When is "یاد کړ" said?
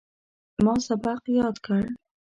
1.39-1.79